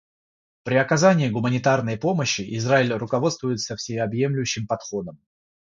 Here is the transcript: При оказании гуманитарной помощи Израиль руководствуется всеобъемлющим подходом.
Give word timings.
При 0.63 0.77
оказании 0.77 1.29
гуманитарной 1.29 1.95
помощи 1.95 2.43
Израиль 2.57 2.91
руководствуется 2.93 3.75
всеобъемлющим 3.75 4.65
подходом. 4.65 5.19